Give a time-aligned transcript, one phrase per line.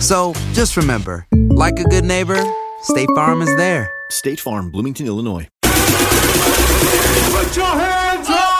[0.00, 2.38] So just remember, like a good neighbor,
[2.82, 3.90] State Farm is there.
[4.10, 5.48] State Farm, Bloomington, Illinois.
[5.62, 8.56] Put your hands up!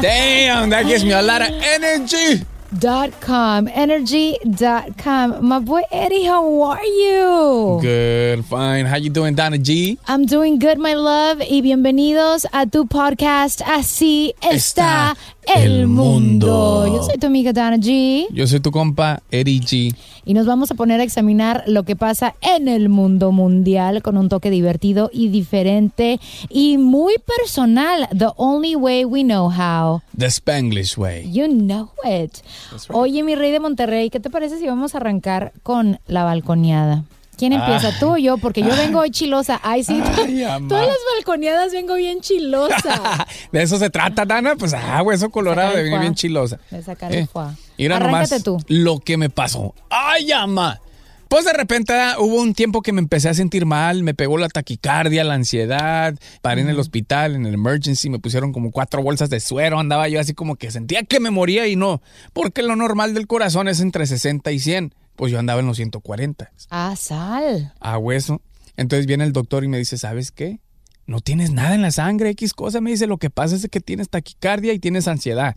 [0.00, 2.44] Damn, that gives me a lot of energy.
[2.78, 5.44] Dot com, energy.com.
[5.46, 7.78] My boy Eddie, how are you?
[7.82, 8.86] Good, fine.
[8.86, 9.98] How you doing, Donna G?
[10.08, 15.14] I'm doing good, my love, y bienvenidos a tu podcast Así está,
[15.56, 16.86] el mundo.
[16.86, 19.94] Yo soy tu amiga Donna G Yo soy tu compa, Eddie G.
[20.24, 24.16] y nos vamos a poner a examinar lo que pasa en el mundo mundial con
[24.16, 28.08] un toque divertido y diferente y muy personal.
[28.16, 30.02] The only way we know how.
[30.16, 31.30] The Spanglish way.
[31.30, 32.38] You know it.
[32.90, 37.04] Oye, mi rey de Monterrey, ¿qué te parece si vamos a arrancar con la balconeada?
[37.36, 37.88] ¿Quién empieza?
[37.88, 37.96] Ah.
[37.98, 38.38] ¿Tú o yo?
[38.38, 39.60] Porque yo vengo hoy chilosa.
[39.62, 40.00] Ay, sí.
[40.16, 40.44] Ay.
[40.68, 43.26] Todas las balconeadas vengo bien chilosa.
[43.52, 44.56] De eso se trata, Dana.
[44.56, 46.58] Pues, ah, hueso colorado de venir bien chilosa.
[46.70, 47.28] De sacar el.
[47.78, 48.58] Mira Arráncate nomás tú.
[48.68, 49.74] lo que me pasó.
[49.90, 50.80] ¡Ay, ama!
[51.32, 54.36] Pues de repente ah, hubo un tiempo que me empecé a sentir mal, me pegó
[54.36, 59.02] la taquicardia, la ansiedad, paré en el hospital, en el emergency, me pusieron como cuatro
[59.02, 62.02] bolsas de suero, andaba yo así como que sentía que me moría y no,
[62.34, 65.76] porque lo normal del corazón es entre 60 y 100, pues yo andaba en los
[65.76, 67.72] 140, Ah, sal.
[67.78, 68.42] a hueso.
[68.76, 70.58] Entonces viene el doctor y me dice, ¿sabes qué?
[71.06, 73.78] No tienes nada en la sangre, X cosa, me dice, lo que pasa es que
[73.78, 75.54] tienes taquicardia y tienes ansiedad.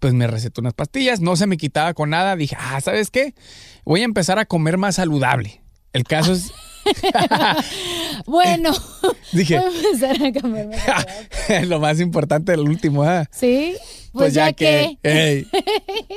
[0.00, 3.36] Pues me recetó unas pastillas, no se me quitaba con nada, dije, ah, ¿sabes qué?
[3.84, 5.62] Voy a empezar a comer más saludable.
[5.92, 6.50] El caso es,
[8.26, 8.72] Bueno,
[9.32, 9.58] Dije.
[9.58, 10.76] voy a empezar a comerme.
[11.66, 13.28] lo más importante del último, ¿ah?
[13.30, 13.76] ¿Sí?
[14.12, 14.96] Pues, ya, que.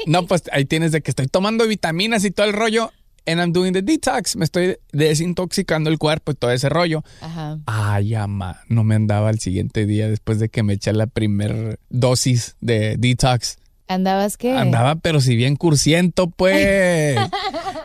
[0.05, 2.91] No, pues ahí tienes de que estoy tomando vitaminas y todo el rollo.
[3.25, 4.37] And I'm doing the detox.
[4.37, 7.03] Me estoy desintoxicando el cuerpo y todo ese rollo.
[7.19, 7.59] Ajá.
[7.65, 11.77] Ay, ama, no me andaba el siguiente día después de que me eché la primer
[11.89, 13.57] dosis de detox.
[13.89, 14.53] ¿Andabas qué?
[14.53, 17.17] Andaba, pero si bien cursiento, pues.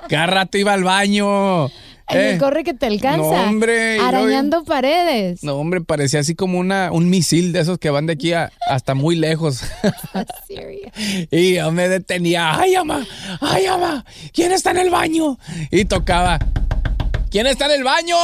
[0.08, 1.70] Cada rato iba al baño.
[2.12, 3.18] En el Eh, corre que te alcanza.
[3.18, 5.42] no, hombre, Arañando paredes.
[5.42, 8.50] No, hombre, parecía así como una, un misil de esos que van de aquí a-
[8.68, 9.62] hasta muy lejos.
[11.30, 12.58] Y yo me detenía.
[12.60, 13.06] ¡Ay, ama!
[13.40, 14.04] ¡Ay, ama!
[14.32, 15.38] ¿Quién está en el baño?
[15.70, 16.38] Y tocaba.
[17.30, 18.16] ¿Quién está en el baño?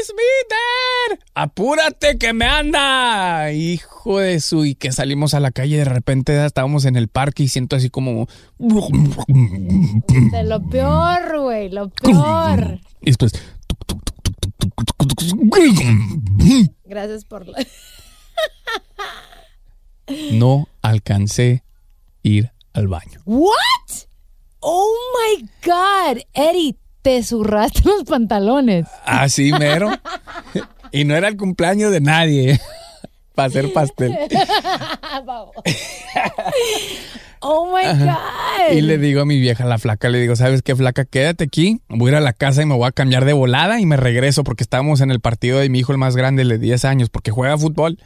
[0.00, 0.12] ¡Es
[0.48, 1.18] dad!
[1.34, 3.52] ¡Apúrate que me anda!
[3.52, 4.64] Hijo de su...
[4.64, 7.90] Y que salimos a la calle de repente estábamos en el parque y siento así
[7.90, 8.26] como...
[8.58, 12.80] De lo peor, güey, lo peor.
[13.02, 13.32] Y después...
[16.84, 17.58] Gracias por la...
[20.32, 21.62] No alcancé
[22.22, 23.20] ir al baño.
[23.26, 23.54] ¿What?
[24.60, 26.22] Oh my God.
[26.34, 28.86] Eddie, te zurraste los pantalones.
[29.04, 29.90] Así mero.
[30.92, 32.60] y no era el cumpleaños de nadie
[33.40, 34.16] para hacer pastel.
[37.42, 38.76] Oh my God.
[38.76, 41.06] Y le digo a mi vieja, la flaca, le digo, ¿sabes qué, flaca?
[41.06, 43.80] Quédate aquí, voy a ir a la casa y me voy a cambiar de volada
[43.80, 46.50] y me regreso porque estábamos en el partido de mi hijo, el más grande, el
[46.50, 47.96] de 10 años, porque juega fútbol.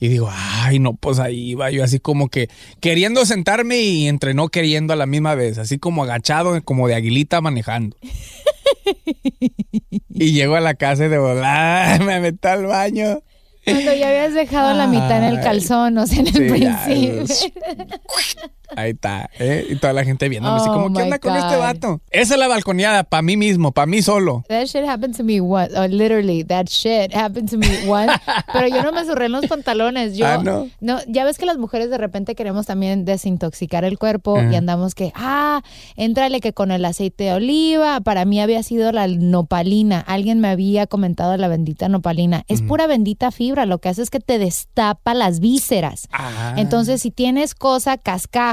[0.00, 2.48] Y digo, ay, no, pues ahí iba yo así como que
[2.80, 6.96] queriendo sentarme y entre no queriendo a la misma vez, así como agachado, como de
[6.96, 7.96] aguilita manejando.
[10.10, 13.22] y llego a la casa y de volada, me meto al baño.
[13.64, 16.84] Cuando ya habías dejado la mitad en el calzón, o sea, en el Sí, ya,
[16.84, 17.24] principio.
[18.76, 19.66] Ahí está, ¿eh?
[19.70, 21.62] Y toda la gente viéndome así Oh, como, ¿qué my onda con este God.
[21.62, 22.00] vato?
[22.10, 24.44] Esa es la balconeada, para mí mismo, para mí solo.
[24.48, 25.72] That shit happened to me once.
[25.76, 28.12] Oh, literally, that shit happened to me once.
[28.52, 30.16] Pero yo no me zurré en los pantalones.
[30.16, 30.38] Yo, Ah,
[30.80, 30.98] ¿no?
[31.06, 35.12] Ya ves que las mujeres de repente queremos también desintoxicar el cuerpo y andamos que,
[35.14, 35.62] ah,
[35.96, 38.00] entrale que con el aceite de oliva.
[38.00, 40.00] Para mí había sido la nopalina.
[40.00, 42.44] Alguien me había comentado la bendita nopalina.
[42.48, 43.66] Es pura bendita fibra.
[43.66, 46.08] Lo que hace es que te destapa las vísceras.
[46.12, 46.54] Ah.
[46.56, 47.98] Entonces, si tienes cosa,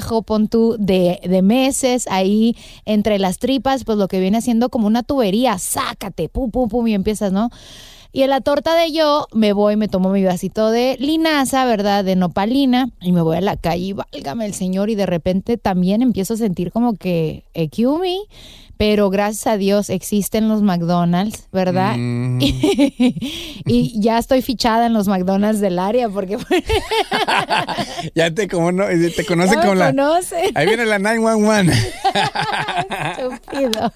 [0.02, 2.56] cascajo, pon tú, de, de meses ahí
[2.86, 6.88] entre las tripas, pues lo que viene haciendo como una tubería, sácate, pum, pum, pum,
[6.88, 7.50] y empiezas, ¿no?
[8.14, 12.04] Y en la torta de yo me voy, me tomo mi vasito de linaza, ¿verdad?
[12.04, 15.58] De nopalina, y me voy a la calle y válgame el señor, y de repente
[15.58, 18.18] también empiezo a sentir como que, excuse me,
[18.82, 21.94] pero gracias a Dios existen los McDonald's, ¿verdad?
[21.96, 22.40] Mm.
[22.42, 26.40] y ya estoy fichada en los McDonald's del área porque
[28.16, 30.20] ya te, como no, te conocen Ya me como la...
[30.56, 31.94] Ahí viene la 911.
[33.20, 33.94] Estúpido.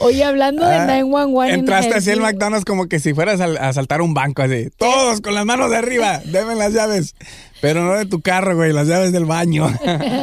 [0.00, 1.54] Oye, hablando de Ah, 911.
[1.54, 4.68] en Entraste así Helsinki, McDonald's como que si fueras a, a asaltar un banco así.
[4.76, 6.20] Todos con las manos de arriba.
[6.26, 7.14] Deme las llaves.
[7.64, 8.72] Pero no de tu carro, güey.
[8.74, 9.66] Las llaves del baño.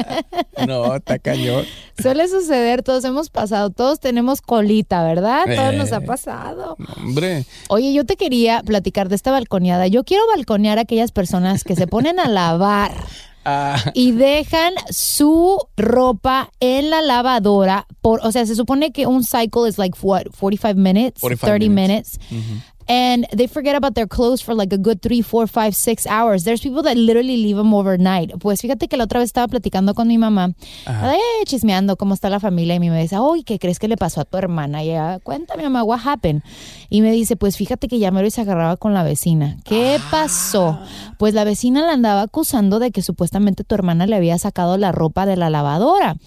[0.68, 1.66] no, está cañón.
[2.00, 5.44] Suele suceder, todos hemos pasado, todos tenemos colita, ¿verdad?
[5.46, 5.78] Todos Eh.
[5.78, 6.78] nos ha pasado.
[6.98, 7.46] Hombre.
[7.70, 9.88] Oye, yo te quería platicar de esta balconeada.
[9.88, 12.92] Yo quiero balconear a aquellas personas que se ponen a lavar
[13.44, 19.24] Ah, y dejan su ropa en la lavadora por, o sea, se supone que un
[19.24, 22.20] cycle is like what, 45 minutes, 45 30 minutes.
[22.30, 22.64] minutes.
[22.88, 26.44] And they forget about their clothes for like a good three, four, five, six hours.
[26.44, 28.38] There's people that literally leave them overnight.
[28.39, 30.54] Pues fíjate que la otra vez estaba platicando con mi mamá,
[30.88, 33.98] eh, chismeando cómo está la familia, y mi mamá dice, uy, ¿qué crees que le
[33.98, 34.83] pasó a tu hermana?
[34.83, 36.44] Y ella, cuéntame, mamá, what happened?
[36.89, 39.57] Y me dice, pues fíjate que ya y se agarraba con la vecina.
[39.63, 40.80] ¿Qué pasó?
[41.18, 44.92] Pues la vecina la andaba acusando de que supuestamente tu hermana le había sacado la
[44.92, 46.18] ropa de la lavadora.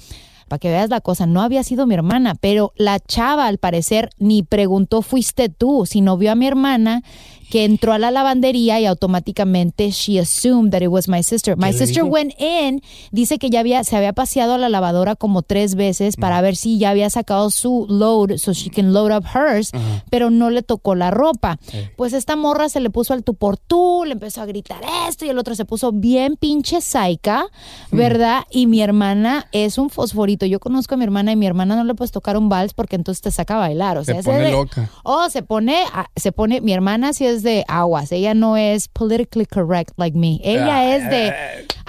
[0.49, 4.11] Para que veas la cosa, no había sido mi hermana, pero la chava al parecer
[4.19, 7.02] ni preguntó fuiste tú, sino vio a mi hermana
[7.50, 11.56] que entró a la lavandería y automáticamente she assumed that it was my sister.
[11.56, 12.06] My sister dijo?
[12.12, 12.82] went in,
[13.12, 16.56] dice que ya había se había paseado a la lavadora como tres veces para ver
[16.56, 19.70] si ya había sacado su load so she can load up hers,
[20.11, 21.58] pero no le tocó la ropa.
[21.96, 25.25] Pues esta morra se le puso al tú por tú, le empezó a gritar esto
[25.25, 27.46] y el otro se puso bien pinche saica,
[27.91, 28.44] ¿verdad?
[28.50, 30.46] Y mi hermana es un fosforito.
[30.46, 32.96] Yo conozco a mi hermana y mi hermana no le puedes tocar un vals porque
[32.96, 33.99] entonces te saca a bailar.
[33.99, 34.91] O Se sea, ese pone de- loca.
[35.05, 38.88] Oh, se pone, ah, se pone, mi hermana sí es de aguas, ella no es
[38.88, 40.41] politically correct like me.
[40.43, 41.32] Ella Ah, es de,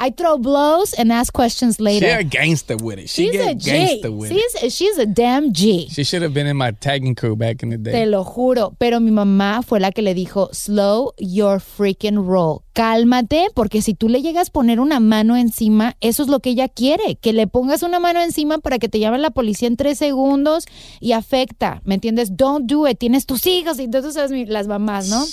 [0.06, 2.06] I throw blows and ask questions later.
[2.20, 3.10] a gangster with it.
[3.10, 4.38] She She's a gangster with it.
[4.38, 5.88] She's, she's a damn G.
[5.90, 7.92] She should have been in my tagging crew back in the day.
[7.92, 12.62] Te lo juro, pero mi mamá fue la que le dijo, slow your freaking roll.
[12.74, 16.52] Cálmate, porque si tú le llegas a poner una mano encima, eso es lo que
[16.52, 19.76] ella quiere, que le pongas una mano encima para que te llame la policía en
[19.76, 20.66] tres segundos
[21.00, 22.38] y afecta, ¿me entiendes?
[22.38, 25.26] Don't do it, tienes tus hijos y entonces sabes las mamás, ¿no?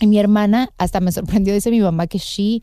[0.00, 2.62] Y mi hermana hasta me sorprendió, dice mi mamá que she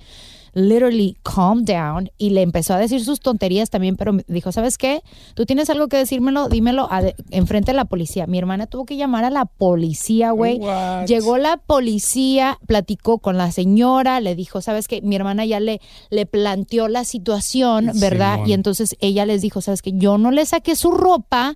[0.55, 5.03] literally calmed down y le empezó a decir sus tonterías también, pero dijo, ¿sabes qué?
[5.35, 8.25] Tú tienes algo que decírmelo, dímelo a- enfrente de la policía.
[8.25, 10.59] Mi hermana tuvo que llamar a la policía, güey.
[11.07, 15.01] Llegó la policía, platicó con la señora, le dijo, ¿sabes qué?
[15.01, 18.39] Mi hermana ya le, le planteó la situación, ¿verdad?
[18.47, 19.91] Y entonces ella les dijo, ¿sabes qué?
[19.93, 21.55] Yo no le saqué su ropa.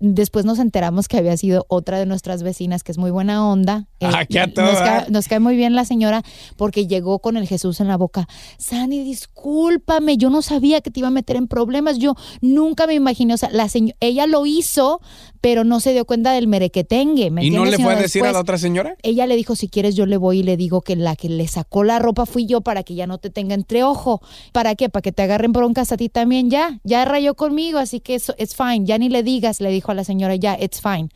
[0.00, 3.86] Después nos enteramos que había sido otra de nuestras vecinas, que es muy buena onda.
[3.98, 5.10] Eh, a nos, cae, dar.
[5.10, 6.22] nos cae muy bien la señora
[6.56, 8.28] porque llegó con el Jesús en la boca.
[8.58, 11.96] Sandy, discúlpame, yo no sabía que te iba a meter en problemas.
[11.98, 13.66] Yo nunca me imaginé, o sea, la
[14.00, 15.00] ella lo hizo,
[15.40, 17.30] pero no se dio cuenta del merequetengue.
[17.30, 18.96] ¿me ¿Y no le fue a decir a la otra señora?
[19.02, 21.46] ella le dijo, si quieres yo le voy y le digo que la que le
[21.48, 24.20] sacó la ropa fui yo para que ya no te tenga entre ojo.
[24.52, 24.88] ¿Para qué?
[24.88, 26.80] Para que te agarren broncas a ti también ya.
[26.84, 28.84] Ya rayó conmigo, así que eso it's fine.
[28.84, 31.08] Ya ni le digas, le dijo a la señora, ya, it's fine.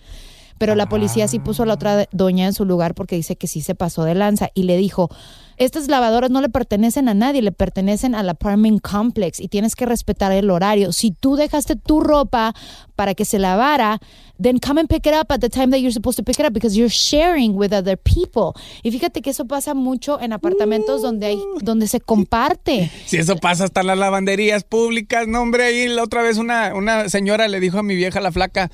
[0.60, 3.46] Pero la policía sí puso a la otra doña en su lugar porque dice que
[3.46, 5.08] sí se pasó de lanza y le dijo,
[5.56, 9.86] estas lavadoras no le pertenecen a nadie, le pertenecen al apartment complex y tienes que
[9.86, 10.92] respetar el horario.
[10.92, 12.54] Si tú dejaste tu ropa
[12.94, 14.00] para que se lavara,
[14.38, 16.44] then come and pick it up at the time that you're supposed to pick it
[16.44, 18.52] up because you're sharing with other people.
[18.82, 22.90] Y fíjate que eso pasa mucho en apartamentos donde hay donde se comparte.
[23.06, 27.08] Si eso pasa hasta las lavanderías públicas, no hombre, ahí la otra vez una, una
[27.08, 28.70] señora le dijo a mi vieja la flaca,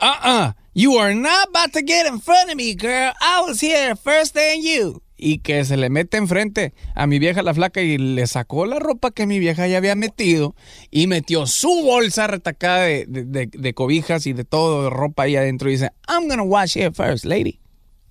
[0.00, 3.12] uh-uh, you are not about to get in front of me, girl.
[3.20, 7.42] I was here first than you y que se le mete enfrente a mi vieja
[7.42, 10.54] la flaca y le sacó la ropa que mi vieja ya había metido
[10.90, 15.36] y metió su bolsa retacada de, de, de, cobijas y de todo, de ropa ahí
[15.36, 17.60] adentro y dice, I'm gonna wash it first, lady.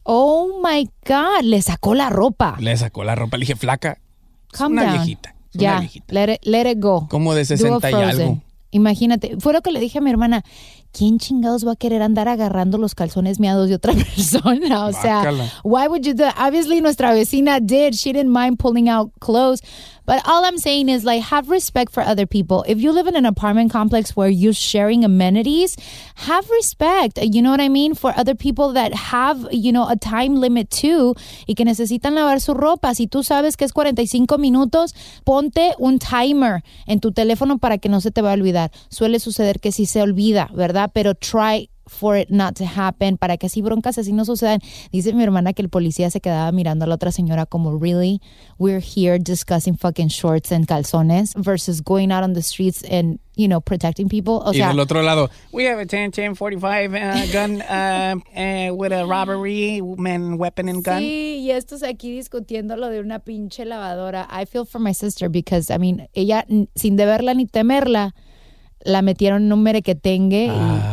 [0.01, 2.57] Oh my God, le sacó la ropa.
[2.60, 4.00] Le sacó la ropa, le dije, flaca,
[4.51, 5.36] es una viejita.
[5.53, 7.07] Ya, let, it, let it go.
[7.07, 8.41] Como de 60 y algo.
[8.72, 10.43] Imagínate, fue lo que le dije a mi hermana.
[10.96, 14.86] ¿Quién chingados va a querer andar agarrando los calzones miados de otra persona?
[14.86, 15.24] O sea,
[15.64, 17.96] why would you do Obviously, nuestra vecina did.
[17.96, 19.62] She didn't mind pulling out clothes.
[20.06, 22.64] But all I'm saying is like have respect for other people.
[22.68, 25.75] If you live in an apartment complex where you're sharing amenities,
[26.16, 27.18] have respect.
[27.22, 27.96] You know what I mean?
[27.96, 31.16] For other people that have, you know, a time limit too
[31.48, 32.94] y que necesitan lavar su ropa.
[32.94, 37.90] Si tú sabes que es 45 minutos, ponte un timer en tu teléfono para que
[37.90, 38.72] no se te va a olvidar.
[38.90, 40.85] Suele suceder que sí se olvida, ¿verdad?
[40.88, 44.60] Pero try for it not to happen, para que así broncas así no sucedan.
[44.92, 48.22] Dice mi hermana que el policía se quedaba mirando a la otra señora como, really,
[48.58, 53.48] we're here discussing fucking shorts and calzones versus going out on the streets and, you
[53.48, 54.42] know, protecting people.
[54.46, 58.74] O y del otro lado, we have a 10, 10, 45 uh, gun uh, uh,
[58.74, 61.00] with a robbery, man, weapon and gun.
[61.00, 64.27] Sí, y estos aquí discutiendo lo de una pinche lavadora.
[64.32, 68.13] I feel for my sister because, I mean, ella, sin deberla ni temerla,
[68.86, 70.82] la metieron en un merequetengue ah.
[70.82, 70.86] y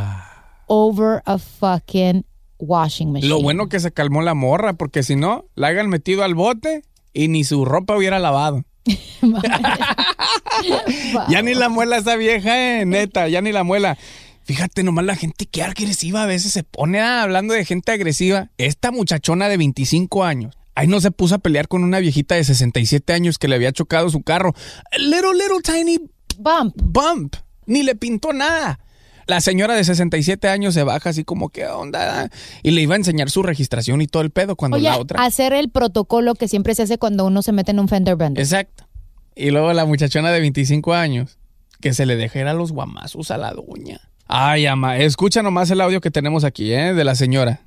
[0.66, 2.24] over a fucking
[2.58, 3.28] washing machine.
[3.28, 6.82] Lo bueno que se calmó la morra, porque si no, la hayan metido al bote
[7.12, 8.64] y ni su ropa hubiera lavado.
[11.28, 13.96] ya ni la muela esa vieja, eh, neta, ya ni la muela.
[14.44, 18.50] Fíjate nomás la gente que agresiva a veces se pone hablando de gente agresiva.
[18.58, 20.56] Esta muchachona de 25 años.
[20.74, 23.72] Ahí no se puso a pelear con una viejita de 67 años que le había
[23.72, 24.54] chocado su carro.
[24.96, 25.98] little, little tiny
[26.38, 26.74] bump.
[26.82, 27.36] Bump.
[27.66, 28.80] Ni le pintó nada.
[29.26, 32.28] La señora de 67 años se baja así como, ¿qué onda?
[32.62, 35.22] Y le iba a enseñar su registración y todo el pedo cuando la otra...
[35.22, 38.42] hacer el protocolo que siempre se hace cuando uno se mete en un fender bender.
[38.42, 38.86] Exacto.
[39.34, 41.38] Y luego la muchachona de 25 años,
[41.80, 44.00] que se le deja ir a los guamazos a la doña.
[44.26, 46.94] Ay, ama, escucha nomás el audio que tenemos aquí, ¿eh?
[46.94, 47.60] De la señora.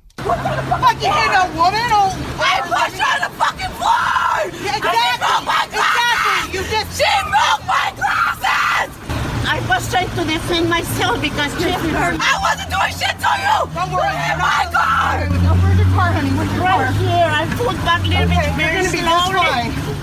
[9.46, 12.18] I was trying to defend myself because she hurt.
[12.18, 13.58] I wasn't doing shit to you.
[13.74, 14.10] Don't worry.
[14.10, 15.22] Where's my car?
[15.62, 16.30] Where's your car, honey?
[16.30, 16.92] Where's your right car?
[16.98, 17.30] here.
[17.30, 19.96] I pulled back a little okay, bit very slowly.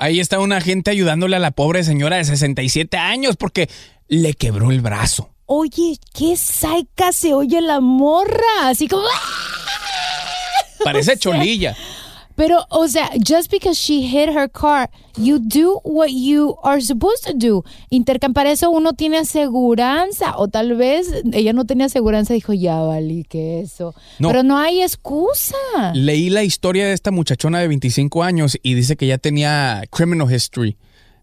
[0.00, 3.68] Ahí está una gente ayudándole a la pobre señora de 67 años porque
[4.06, 5.30] le quebró el brazo.
[5.46, 8.68] Oye, qué saica se oye la morra.
[8.68, 9.08] Así como.
[10.84, 11.76] Parece cholilla.
[12.38, 17.24] Pero, o sea, just because she hit her car, you do what you are supposed
[17.24, 17.64] to do.
[17.90, 20.36] Intercampar eso uno tiene aseguranza.
[20.36, 23.92] O tal vez ella no tenía aseguranza, dijo, ya valí que eso.
[24.20, 25.56] Pero no hay excusa.
[25.94, 30.32] Leí la historia de esta muchachona de 25 años y dice que ya tenía criminal
[30.32, 30.76] history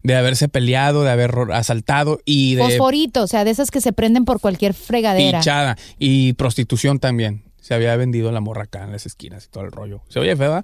[0.04, 2.64] de haberse peleado, de haber asaltado y de...
[2.64, 5.40] Fosforito, o sea, de esas que se prenden por cualquier fregadera.
[5.40, 7.45] Pichada y prostitución también.
[7.66, 10.04] Se había vendido la morra acá en las esquinas y todo el rollo.
[10.08, 10.62] Se oye feo,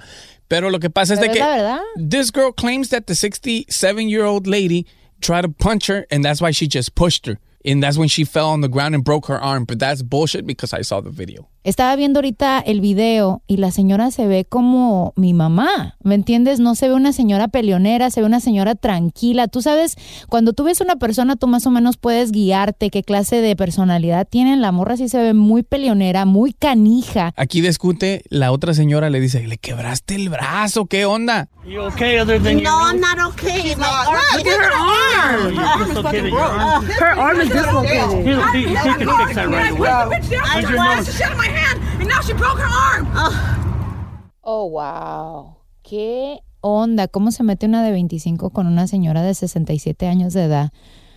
[0.48, 1.44] pero lo que pasa es de que
[1.98, 4.86] this girl claims that the 67-year-old lady
[5.20, 7.40] tried to punch her and that's why she just pushed her.
[7.66, 9.66] And that's when she fell on the ground and broke her arm.
[9.66, 11.48] But that's bullshit because I saw the video.
[11.64, 16.60] Estaba viendo ahorita el video y la señora se ve como mi mamá, ¿me entiendes?
[16.60, 19.48] No se ve una señora peleonera, se ve una señora tranquila.
[19.48, 19.96] Tú sabes,
[20.28, 24.28] cuando tú ves una persona, tú más o menos puedes guiarte qué clase de personalidad
[24.28, 24.58] tiene.
[24.58, 27.32] La morra sí se ve muy peleonera, muy canija.
[27.36, 31.48] Aquí discute, la otra señora le dice, le quebraste el brazo, ¿qué onda?
[31.64, 33.76] You okay other than No, I'm not okay.
[33.76, 35.54] My arm.
[35.94, 36.86] Look at her arm.
[36.86, 38.26] Her arm is dislocated.
[38.56, 41.51] He can fix that right away.
[42.24, 43.08] She broke her arm.
[44.42, 45.56] Oh, wow.
[45.82, 47.08] Qué onda.
[47.08, 50.72] ¿Cómo se mete una de 25 con una señora de 67 años de edad?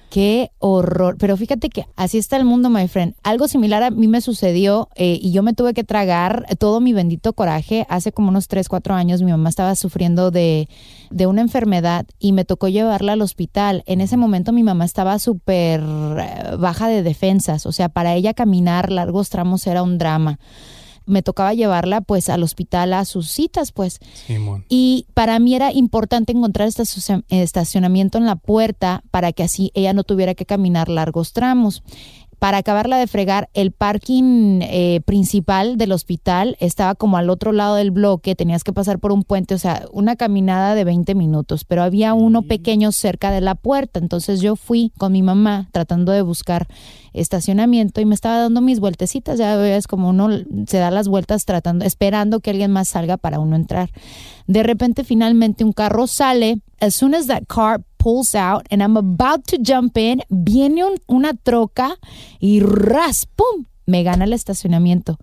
[0.09, 1.17] Qué horror.
[1.19, 3.17] Pero fíjate que así está el mundo, my friend.
[3.23, 6.95] Algo similar a mí me sucedió eh, y yo me tuve que tragar todo mi
[6.95, 7.85] bendito coraje.
[7.91, 10.69] Hace como unos 3, 4 años mi mamá estaba sufriendo de,
[11.11, 13.83] de una enfermedad y me tocó llevarla al hospital.
[13.87, 17.67] En ese momento mi mamá estaba súper eh, baja de defensas.
[17.67, 20.39] O sea, para ella caminar largos tramos era un drama.
[21.07, 24.01] Me tocaba llevarla pues al hospital a sus citas, pues.
[24.27, 24.65] Simón.
[24.69, 29.93] Y para mí era importante encontrar estacion- estacionamiento en la puerta para que así ella
[29.93, 31.83] no tuviera que caminar largos tramos.
[32.39, 37.77] Para acabarla de fregar, el parking eh, principal del hospital estaba como al otro lado
[37.77, 41.65] del bloque, tenías que pasar por un puente, o sea, una caminada de 20 minutos,
[41.65, 46.13] pero había uno pequeño cerca de la puerta, entonces yo fui con mi mamá tratando
[46.13, 46.67] de buscar
[47.13, 50.29] estacionamiento y me estaba dando mis vueltecitas, ya ves como uno
[50.67, 53.91] se da las vueltas tratando, esperando que alguien más salga para uno entrar.
[54.47, 58.99] De repente finalmente un carro sale, as soon as that car pulls out and I'm
[58.99, 61.97] about to jump in, viene un- una troca
[62.39, 65.17] y ras, pum, me gana el estacionamiento.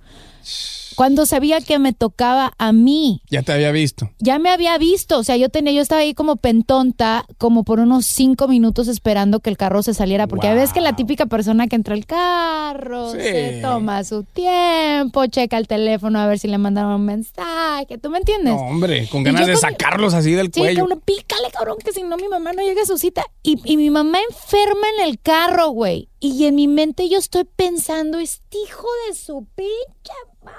[0.95, 4.09] Cuando sabía que me tocaba a mí, Ya te había visto.
[4.19, 7.79] ya me había visto, o sea, yo tenía, yo estaba ahí como pentonta, como por
[7.79, 11.25] unos cinco minutos esperando que el carro se saliera, porque a veces que la típica
[11.25, 13.19] persona que entra al carro, Sí.
[13.21, 18.09] se toma su tiempo, checa el teléfono a ver si le mandaron un mensaje, ¿tú
[18.09, 18.53] me entiendes?
[18.53, 20.81] No, hombre, con ganas de con- sacarlos así del Sí, cuello.
[20.83, 23.23] cabrón, pícale, cabrón, que si no mi mamá no llega a su cita.
[23.43, 26.09] Y, y mi mamá enferma en el carro, güey.
[26.19, 30.13] Y en mi mente yo estoy pensando, este hijo de su pinche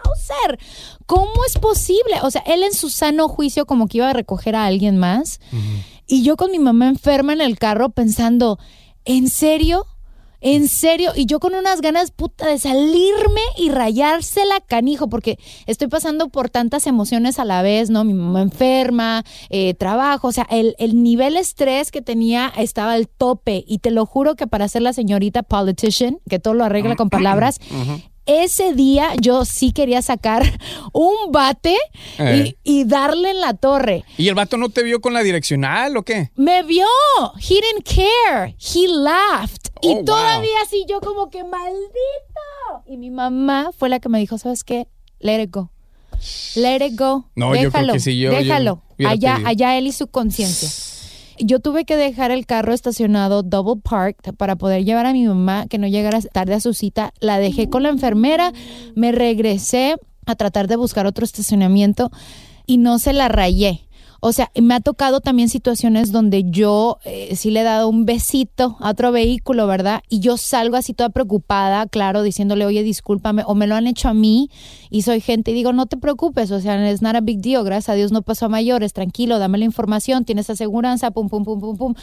[0.05, 0.59] Mauser,
[1.07, 2.17] ¿cómo es posible?
[2.23, 5.41] O sea, él en su sano juicio como que iba a recoger a alguien más.
[6.07, 8.59] Y yo con mi mamá enferma en el carro pensando,
[9.05, 9.87] ¿en serio?
[10.45, 11.13] ¿En serio?
[11.15, 16.51] Y yo con unas ganas puta de salirme y rayársela canijo, porque estoy pasando por
[16.51, 18.03] tantas emociones a la vez, ¿no?
[18.03, 23.09] Mi mamá enferma, eh, trabajo, o sea, el, el nivel estrés que tenía estaba al
[23.09, 23.65] tope.
[23.69, 27.09] Y te lo juro que para ser la señorita politician, que todo lo arregla con
[27.09, 27.61] palabras,
[28.27, 30.43] ese día yo sí quería sacar
[30.93, 31.77] un bate
[32.19, 32.55] Eh.
[32.65, 34.05] y, y darle en la torre.
[34.19, 36.31] ¿Y el vato no te vio con la direccional o qué?
[36.37, 36.87] Me vio.
[37.39, 38.55] He didn't care.
[38.59, 39.71] He laughed.
[39.83, 40.05] Oh, y wow.
[40.05, 42.85] todavía así yo como que maldito.
[42.87, 44.87] Y mi mamá fue la que me dijo, ¿sabes qué?
[45.21, 45.71] Let it go.
[46.57, 47.25] Let it go.
[47.35, 47.93] No, yo creo déjalo.
[47.95, 48.83] que sí, yo- déjalo.
[49.05, 50.69] allá, allá él y su conciencia.
[51.45, 55.67] Yo tuve que dejar el carro estacionado double parked para poder llevar a mi mamá
[55.67, 57.13] que no llegara tarde a su cita.
[57.19, 58.53] La dejé con la enfermera,
[58.95, 62.13] me regresé a tratar de buscar otro estacionamiento
[62.65, 63.89] y no se la rayé.
[64.25, 68.07] O sea, me ha tocado también situaciones donde yo eh, sí le he dado un
[68.07, 70.05] besito a otro vehículo, ¿verdad?
[70.09, 74.09] Y yo salgo así toda preocupada, claro, diciéndole, oye, discúlpame, o me lo han hecho
[74.09, 74.49] a mí
[74.91, 77.65] y soy gente y digo, no te preocupes, o sea, es not a big deal,
[77.65, 81.45] gracias a Dios no pasó a mayores, tranquilo, dame la información, tienes aseguranza, pum, pum,
[81.45, 81.95] pum, pum, pum.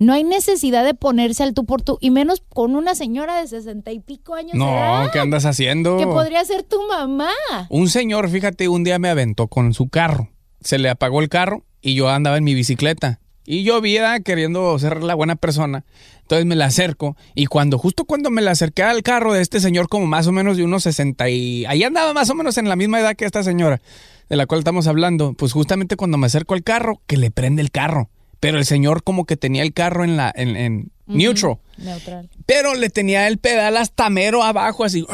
[0.00, 3.46] No hay necesidad de ponerse al tú por tú, y menos con una señora de
[3.46, 5.96] sesenta y pico años de No, edad, ¿qué andas haciendo?
[5.96, 7.30] que podría ser tu mamá.
[7.70, 10.30] Un señor, fíjate, un día me aventó con su carro.
[10.60, 13.20] Se le apagó el carro y yo andaba en mi bicicleta.
[13.44, 15.84] Y yo vi ah, queriendo ser la buena persona.
[16.20, 17.16] Entonces me la acerco.
[17.34, 20.32] Y cuando, justo cuando me la acerqué al carro de este señor, como más o
[20.32, 21.64] menos de unos 60 y.
[21.64, 23.80] Ahí andaba más o menos en la misma edad que esta señora,
[24.28, 25.32] de la cual estamos hablando.
[25.32, 28.10] Pues justamente cuando me acerco al carro, que le prende el carro.
[28.38, 30.30] Pero el señor como que tenía el carro en la.
[30.36, 31.56] en, en neutral.
[31.78, 32.28] Neutral.
[32.44, 35.06] Pero le tenía el pedal hasta mero abajo, así.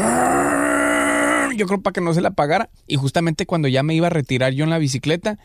[1.57, 2.69] Yo creo para que no se la apagara.
[2.89, 5.39] Y justamente cuando ya me iba a retirar yo en la bicicleta,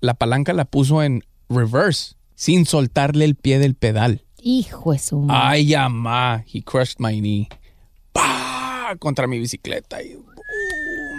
[0.00, 4.24] la palanca la puso en reverse, sin soltarle el pie del pedal.
[4.42, 5.40] Hijo de su madre.
[5.42, 7.48] Ay, mamá, he crushed my knee.
[8.12, 8.94] ¡Pah!
[8.98, 10.24] Contra mi bicicleta y uh,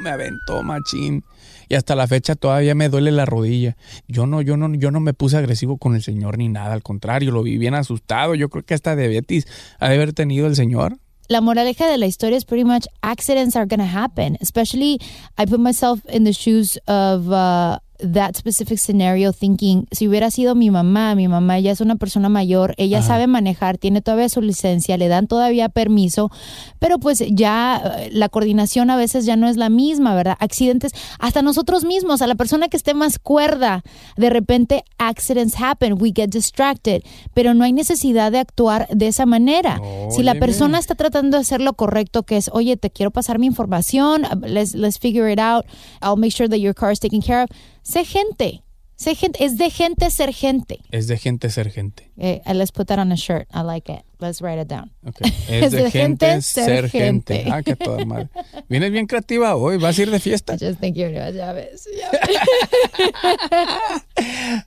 [0.01, 1.23] me aventó machín.
[1.67, 3.77] Y hasta la fecha todavía me duele la rodilla.
[4.07, 6.81] Yo no, yo no, yo no me puse agresivo con el señor ni nada, al
[6.81, 8.33] contrario, lo vi bien asustado.
[8.33, 9.45] Yo creo que hasta diabetes
[9.79, 10.97] ha de haber tenido el señor.
[11.29, 14.35] la moraleja de la historia es pretty much accidents are gonna happen.
[14.41, 14.99] Especially,
[15.37, 20.55] I put myself in the shoes of uh, that specific scenario, thinking si hubiera sido
[20.55, 24.41] mi mamá, mi mamá ya es una persona mayor, ella sabe manejar, tiene todavía su
[24.41, 26.31] licencia, le dan todavía permiso,
[26.79, 30.38] pero pues ya eh, la coordinación a veces ya no es la misma, ¿verdad?
[30.39, 33.83] Accidentes, hasta nosotros mismos, a la persona que esté más cuerda,
[34.17, 39.25] de repente accidents happen, we get distracted, pero no hay necesidad de actuar de esa
[39.25, 39.79] manera.
[40.09, 43.39] si la persona está tratando de hacer lo correcto, que es, oye, te quiero pasar
[43.39, 45.65] mi información, uh, let's, let's figure it out,
[46.01, 47.49] I'll make sure that your car is taken care of.
[47.89, 48.62] Sé gente,
[48.97, 50.78] sé gente, es de gente ser gente.
[50.91, 52.12] Es de gente ser gente.
[52.17, 54.04] Eh, uh, let's put that on a shirt, I like it.
[54.19, 54.91] Let's write it down.
[55.08, 55.21] Ok.
[55.49, 57.34] Es, de, gente, ser gente.
[57.34, 57.52] gente.
[57.52, 58.30] Ah, que toda madre.
[58.69, 60.54] Vienes bien creativa hoy, vas a ir de fiesta.
[60.56, 62.30] I just think you're, ya ves, ya ves.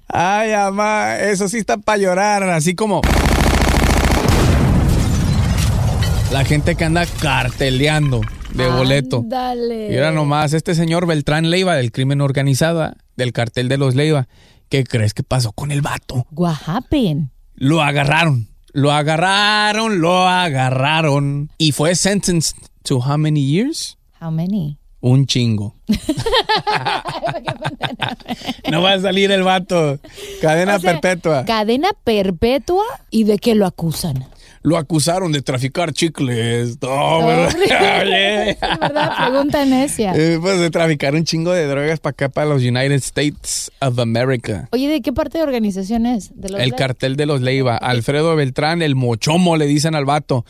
[0.08, 3.02] Ay, mamá, eso sí está para llorar, así como
[6.32, 8.20] la gente que anda carteleando
[8.52, 9.22] de boleto.
[9.24, 9.92] Dale.
[9.92, 13.94] Y ahora nomás, este señor Beltrán Leiva del crimen organizado, ah, del cartel de los
[13.94, 14.28] Leiva,
[14.68, 16.26] ¿qué crees que pasó con el vato?
[16.32, 17.28] What happened?
[17.54, 21.50] Lo agarraron, lo agarraron, lo agarraron.
[21.58, 23.98] Y fue sentenced to how many years?
[24.20, 24.78] How many?
[25.00, 25.74] Un chingo.
[28.70, 29.98] no va a salir el vato.
[30.40, 31.44] Cadena O sea, perpetua.
[31.44, 34.26] Cadena perpetua y de qué lo acusan.
[34.62, 36.78] Lo acusaron de traficar chicles.
[36.80, 37.54] No, ¿verdad?
[38.02, 38.58] Oye.
[38.80, 40.12] Verdad, pregunta necia.
[40.14, 43.98] Eh, pues de traficar un chingo de drogas para acá, para los United States of
[43.98, 44.68] America.
[44.70, 46.30] Oye, ¿de qué parte de organización es?
[46.34, 47.76] ¿De los El cartel de los Leiva.
[47.76, 50.44] Alfredo Beltrán, el mochomo, le dicen al vato.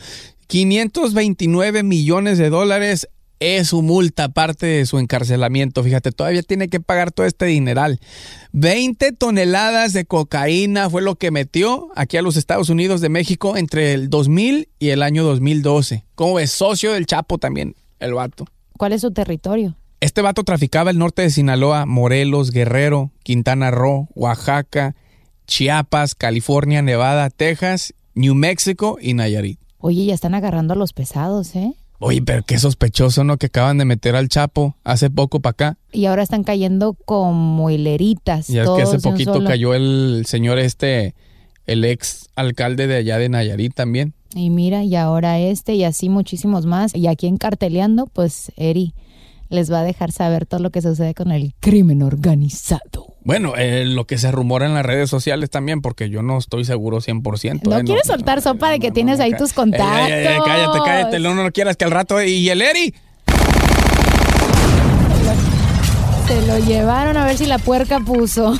[0.47, 3.07] 529 millones de dólares
[3.39, 5.83] es su multa, aparte de su encarcelamiento.
[5.83, 7.99] Fíjate, todavía tiene que pagar todo este dineral.
[8.51, 13.57] 20 toneladas de cocaína fue lo que metió aquí a los Estados Unidos de México
[13.57, 16.05] entre el 2000 y el año 2012.
[16.15, 18.45] Como es socio del Chapo también, el vato.
[18.77, 19.75] ¿Cuál es su territorio?
[19.99, 24.95] Este vato traficaba el norte de Sinaloa, Morelos, Guerrero, Quintana Roo, Oaxaca,
[25.47, 29.59] Chiapas, California, Nevada, Texas, New Mexico y Nayarit.
[29.77, 31.73] Oye, ya están agarrando a los pesados, ¿eh?
[32.05, 33.37] Oye, pero qué sospechoso, ¿no?
[33.37, 35.77] Que acaban de meter al Chapo hace poco para acá.
[35.93, 38.49] Y ahora están cayendo como hileritas.
[38.49, 39.47] Ya es que hace poquito solo.
[39.47, 41.15] cayó el señor este,
[41.65, 44.13] el ex alcalde de allá de Nayarit también.
[44.35, 46.93] Y mira, y ahora este y así muchísimos más.
[46.93, 48.93] Y aquí en Carteleando, pues Eri
[49.47, 53.12] les va a dejar saber todo lo que sucede con el crimen organizado.
[53.25, 56.65] Bueno, eh, lo que se rumora en las redes sociales también, porque yo no estoy
[56.65, 57.61] seguro 100%.
[57.63, 59.87] No eh, quieres soltar sopa de que tienes ahí tus contactos.
[60.45, 62.21] Cállate, cállate, no, no quieras que al rato...
[62.21, 62.93] ¿Y el Eri?
[66.27, 68.57] Se lo llevaron a ver si la puerca puso.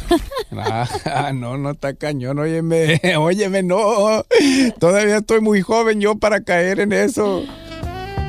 [1.06, 4.24] Ah, no, no está cañón, óyeme, óyeme, no.
[4.80, 7.44] Todavía estoy muy joven yo para caer en eso.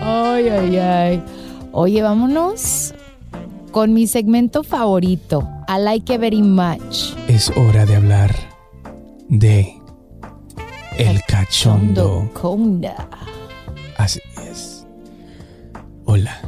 [0.00, 1.22] Ay, ay, ay.
[1.72, 2.94] Oye, vámonos
[3.74, 5.48] con mi segmento favorito.
[5.68, 7.12] I like it very much.
[7.26, 8.32] Es hora de hablar
[9.28, 9.74] de
[10.96, 12.30] el cachondo.
[12.34, 13.08] Conda.
[13.98, 14.86] Así es.
[16.04, 16.40] Hola.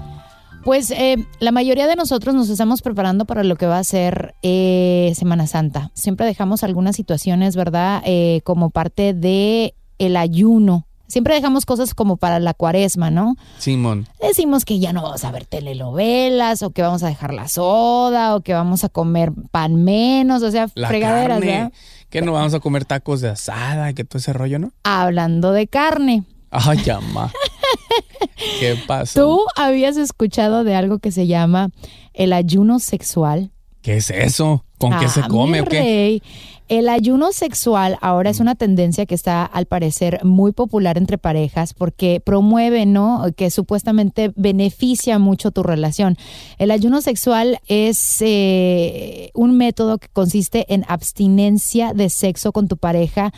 [0.63, 4.37] Pues eh, la mayoría de nosotros nos estamos preparando para lo que va a ser
[4.43, 5.91] eh, Semana Santa.
[5.95, 8.05] Siempre dejamos algunas situaciones, ¿verdad?
[8.07, 10.86] Eh, como parte de el ayuno.
[11.07, 13.37] Siempre dejamos cosas como para la cuaresma, ¿no?
[13.59, 14.09] Simón.
[14.21, 18.35] Decimos que ya no vamos a ver telenovelas, o que vamos a dejar la soda,
[18.35, 21.53] o que vamos a comer pan menos, o sea, La fregaderas, carne.
[21.53, 21.73] ¿verdad?
[22.11, 24.73] Que no vamos a comer tacos de asada, que todo ese rollo, ¿no?
[24.85, 27.33] Hablando de carne, Ay, llama.
[28.61, 29.21] ¿Qué pasó?
[29.21, 31.71] ¿tú habías escuchado de algo que se llama
[32.15, 33.51] el ayuno sexual?
[33.83, 34.65] ¿Qué es eso?
[34.79, 36.21] ¿Con qué se Ah, come o qué?
[36.69, 41.75] El ayuno sexual ahora es una tendencia que está al parecer muy popular entre parejas
[41.75, 43.25] porque promueve, ¿no?
[43.37, 46.17] Que supuestamente beneficia mucho tu relación.
[46.59, 52.77] El ayuno sexual es eh, un método que consiste en abstinencia de sexo con tu
[52.77, 53.33] pareja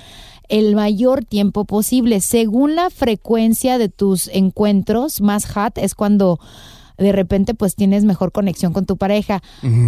[0.48, 2.20] el mayor tiempo posible.
[2.20, 6.40] Según la frecuencia de tus encuentros, más hot es cuando
[6.98, 9.42] de repente pues tienes mejor conexión con tu pareja.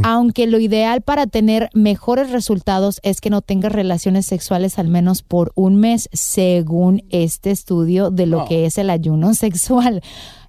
[0.05, 5.23] Aunque lo ideal para tener mejores resultados es que no tengas relaciones sexuales al menos
[5.23, 8.45] por un mes, según este estudio de lo Oh.
[8.47, 10.03] que es el ayuno sexual.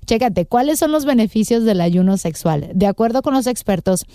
[0.05, 2.69] Chécate, ¿cuáles son los beneficios del ayuno sexual?
[2.73, 4.05] De acuerdo con los expertos,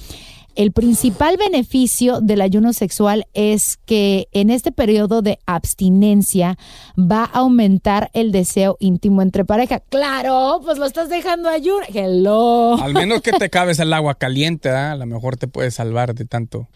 [0.56, 6.58] el principal beneficio del ayuno sexual es que en este periodo de abstinencia
[6.98, 9.80] va a aumentar el deseo íntimo entre pareja.
[9.80, 11.84] Claro, pues lo estás dejando ayuno.
[11.92, 12.82] Hello.
[12.82, 14.92] Al menos que te cabes el agua caliente, ¿ah?
[14.92, 16.68] a lo mejor te puedes salvar de tanto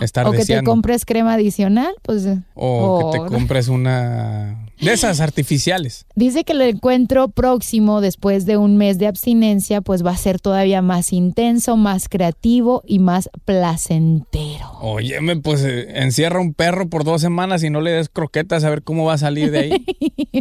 [0.00, 0.70] estar o que te deseando.
[0.70, 2.26] compres crema adicional, pues.
[2.54, 6.06] O que te compres una de esas artificiales.
[6.14, 10.40] Dice que el encuentro próximo después de un mes de abstinencia pues va a ser
[10.40, 14.72] todavía más intenso, más creativo y más placentero.
[14.80, 18.70] Óyeme, pues eh, encierra un perro por dos semanas y no le des croquetas a
[18.70, 19.86] ver cómo va a salir de ahí.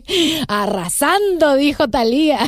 [0.47, 2.39] Arrasando, dijo Talía.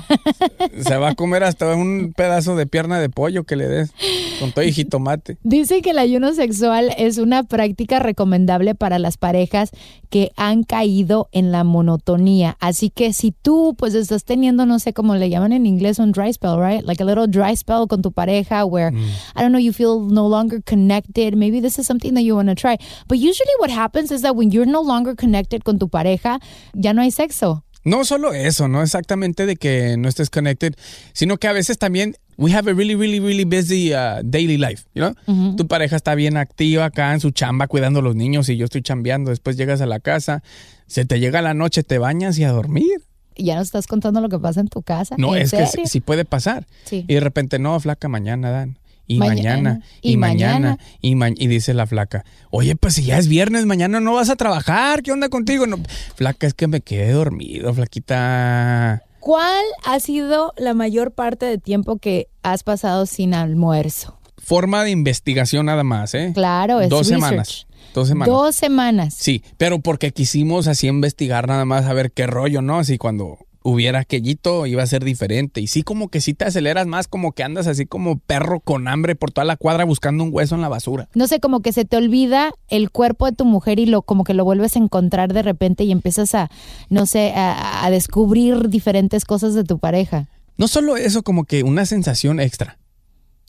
[0.80, 3.92] Se va a comer hasta un pedazo de pierna de pollo que le des
[4.40, 5.38] con todo y jitomate.
[5.44, 9.72] Dice que el ayuno sexual es una práctica recomendable para las parejas
[10.10, 12.58] que han caído en la monotonía.
[12.60, 16.12] Así que si tú pues estás teniendo, no sé cómo le llaman en inglés, un
[16.12, 16.84] dry spell, right?
[16.84, 18.92] Like a little dry spell con tu pareja where,
[19.36, 21.36] I don't know, you feel no longer connected.
[21.36, 22.78] Maybe this is something that you want to try.
[23.08, 26.40] But usually what happens is that when you're no longer connected con tu pareja,
[26.74, 27.64] ya no hay sexo.
[27.84, 30.76] No solo eso, no exactamente de que no estés connected,
[31.14, 34.84] sino que a veces también we have a really, really, really busy uh, daily life,
[34.94, 35.56] you know?
[35.56, 38.66] Tu pareja está bien activa acá en su chamba cuidando a los niños y yo
[38.66, 39.30] estoy chambeando.
[39.32, 40.44] Después llegas a la casa,
[40.86, 43.02] se te llega la noche, te bañas y a dormir.
[43.36, 45.16] Y ya nos estás contando lo que pasa en tu casa.
[45.18, 46.66] No, ¿En es que sí, sí puede pasar.
[46.86, 47.06] Sí.
[47.08, 48.78] Y de repente, no, flaca, mañana dan.
[49.10, 50.78] Y Mañana, mañana, y mañana.
[51.02, 54.30] y, ma- y dice la flaca, oye, pues si ya es viernes, mañana no vas
[54.30, 55.66] a trabajar, ¿qué onda contigo?
[55.66, 55.78] No,
[56.16, 59.04] flaca, es que me quedé dormido, flaquita.
[59.28, 64.18] ¿Cuál ha sido la mayor parte de tiempo que has pasado sin almuerzo?
[64.38, 66.32] Forma de investigación nada más, ¿eh?
[66.34, 67.20] Claro, es Dos research.
[67.30, 67.68] semanas.
[67.94, 68.34] Dos semanas.
[68.34, 69.14] Dos semanas.
[69.16, 72.80] Sí, pero porque quisimos así investigar nada más a ver qué rollo, ¿no?
[72.80, 75.60] Así cuando hubiera aquellito iba a ser diferente.
[75.60, 78.88] Y sí, como que sí te aceleras más, como que andas así como perro con
[78.88, 81.10] hambre por toda la cuadra buscando un hueso en la basura.
[81.14, 84.24] No sé, como que se te olvida el cuerpo de tu mujer y lo como
[84.24, 86.50] que lo vuelves a encontrar de repente y empiezas a,
[86.90, 90.28] no sé, a, a descubrir diferentes cosas de tu pareja.
[90.56, 92.80] No solo eso, como que una sensación extra.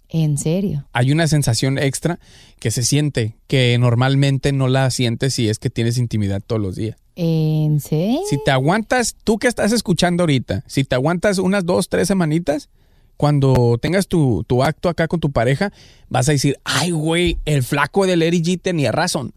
[0.08, 0.88] En serio.
[0.92, 2.18] Hay una sensación extra
[2.58, 6.76] que se siente, que normalmente no la sientes si es que tienes intimidad todos los
[6.76, 6.96] días.
[7.20, 8.20] ¿En serio?
[8.30, 12.68] Si te aguantas, tú que estás escuchando ahorita, si te aguantas unas dos, tres semanitas,
[13.16, 15.72] cuando tengas tu, tu acto acá con tu pareja,
[16.08, 19.34] vas a decir, ay, güey, el flaco de Larry G tenía razón.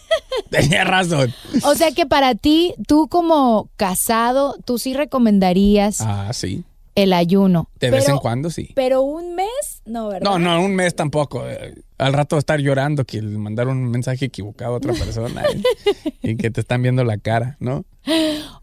[0.50, 1.32] tenía razón.
[1.64, 6.64] O sea que para ti, tú como casado, tú sí recomendarías Ah, sí.
[6.94, 7.68] El ayuno.
[7.80, 8.70] De vez en cuando sí.
[8.74, 10.30] Pero un mes, no, ¿verdad?
[10.30, 11.48] No, no, un mes tampoco.
[11.48, 15.42] Eh, Al rato estar llorando que le mandaron un mensaje equivocado a otra persona
[16.22, 17.84] y, y que te están viendo la cara, ¿no?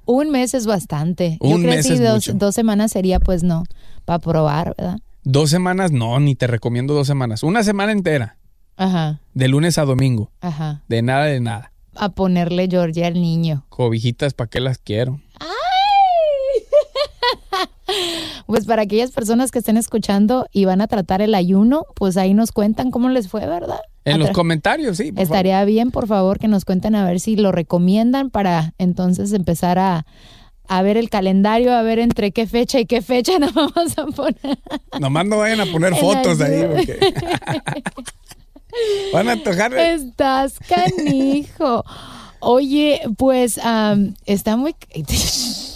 [0.05, 1.37] Un mes es bastante.
[1.41, 2.33] Yo Un creo mes que es dos, mucho.
[2.33, 3.63] dos semanas sería, pues no,
[4.05, 4.97] para probar, ¿verdad?
[5.23, 7.43] Dos semanas, no, ni te recomiendo dos semanas.
[7.43, 8.37] Una semana entera,
[8.77, 10.31] Ajá, de lunes a domingo.
[10.41, 10.81] ajá.
[10.87, 11.71] De nada, de nada.
[11.95, 13.65] A ponerle Georgia al niño.
[13.69, 15.19] Cobijitas, ¿para qué las quiero?
[18.45, 22.33] Pues para aquellas personas que estén escuchando y van a tratar el ayuno, pues ahí
[22.33, 23.79] nos cuentan cómo les fue, ¿verdad?
[24.05, 25.11] En los comentarios, sí.
[25.11, 29.33] por Estaría bien, por favor, que nos cuenten a ver si lo recomiendan para entonces
[29.33, 30.05] empezar a,
[30.69, 34.05] a ver el calendario, a ver entre qué fecha y qué fecha nos vamos a
[34.05, 34.59] poner.
[34.99, 36.63] Nomás no vayan a poner El fotos ahí.
[36.63, 36.99] Porque...
[39.13, 39.73] Van a antojar.
[39.73, 41.83] Estás canijo.
[42.39, 43.59] Oye, pues
[44.25, 44.75] está muy...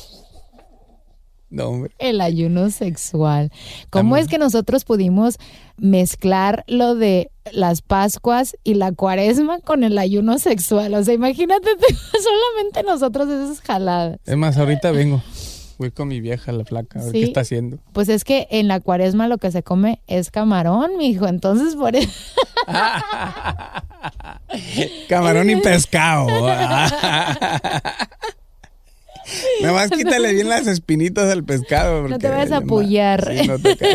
[1.54, 1.92] No, hombre.
[2.00, 3.52] El ayuno sexual.
[3.92, 5.38] ¿Cómo es que nosotros pudimos
[5.78, 10.96] mezclar lo de las Pascuas y la Cuaresma con el ayuno sexual?
[10.96, 14.18] O sea, imagínate solamente nosotros esas jaladas.
[14.26, 15.22] Es más, ahorita vengo.
[15.78, 17.20] Voy con mi vieja, la flaca, a ver Sí.
[17.20, 17.78] qué está haciendo.
[17.94, 21.28] Pues es que en la Cuaresma lo que se come es camarón, mijo.
[21.28, 22.10] Entonces, por eso.
[25.10, 26.26] Camarón y pescado.
[29.62, 32.08] Nada más quítale bien las espinitas al pescado.
[32.08, 33.32] No te vayas a pullar.
[33.36, 33.78] Sí, no te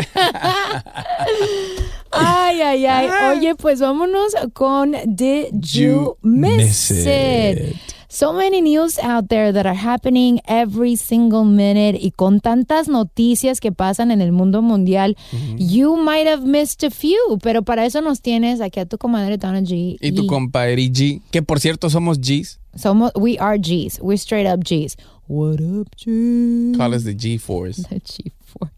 [2.11, 3.37] Ay, ay, ay.
[3.37, 7.75] Oye, pues vámonos con Did You Miss It?
[8.11, 13.59] So many news out there that are happening every single minute y con tantas noticias
[13.59, 15.15] que pasan en el mundo mundial,
[15.57, 19.37] you might have missed a few, pero para eso nos tienes aquí a tu comadre
[19.37, 19.97] Donna G.
[20.01, 22.58] Y tu compadre G, que por cierto somos G's.
[22.75, 23.99] Somos, we are G's.
[24.01, 24.95] We're straight up G's.
[25.27, 26.73] What up, G?
[26.77, 27.77] Call us the G-Force.
[27.89, 28.71] The G-Force.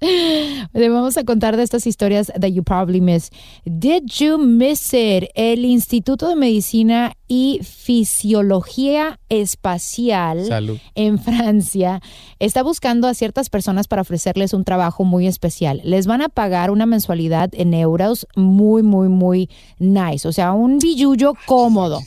[0.72, 3.34] Le vamos a contar de estas historias that you probably missed.
[3.66, 5.30] Did you miss it?
[5.34, 10.78] El Instituto de Medicina y Fisiología Espacial Salud.
[10.94, 12.00] en Francia
[12.38, 15.82] está buscando a ciertas personas para ofrecerles un trabajo muy especial.
[15.84, 20.26] Les van a pagar una mensualidad en euros muy, muy, muy nice.
[20.26, 22.00] O sea, un billullo cómodo.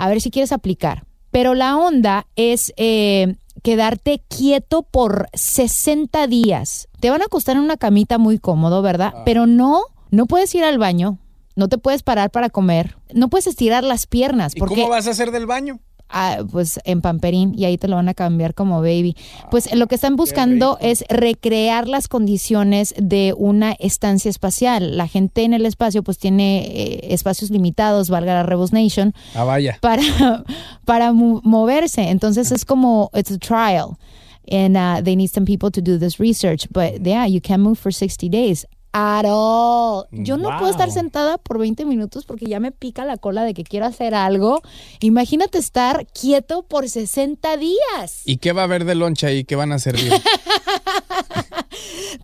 [0.00, 1.04] A ver si quieres aplicar.
[1.30, 6.88] Pero la onda es eh, quedarte quieto por 60 días.
[7.00, 9.12] Te van a acostar en una camita muy cómodo, ¿verdad?
[9.26, 11.18] Pero no, no puedes ir al baño.
[11.54, 12.96] No te puedes parar para comer.
[13.12, 14.56] No puedes estirar las piernas.
[14.56, 15.80] ¿Y porque cómo vas a hacer del baño?
[16.12, 19.16] Ah, pues en pamperín y ahí te lo van a cambiar como baby.
[19.50, 24.96] Pues lo que están buscando es recrear las condiciones de una estancia espacial.
[24.96, 29.44] La gente en el espacio pues tiene eh, espacios limitados, valga la Rebus Nation, Ah,
[29.44, 29.78] vaya.
[29.80, 30.02] para,
[30.84, 32.08] para mo- moverse.
[32.10, 33.96] Entonces es como, it's a trial.
[34.50, 36.66] And uh, they need some people to do this research.
[36.72, 38.66] But yeah, you can move for 60 days.
[38.92, 40.06] At all.
[40.10, 43.54] Yo no puedo estar sentada por 20 minutos porque ya me pica la cola de
[43.54, 44.62] que quiero hacer algo.
[45.00, 48.22] Imagínate estar quieto por 60 días.
[48.24, 49.44] ¿Y qué va a haber de loncha ahí?
[49.44, 50.12] ¿Qué van a servir?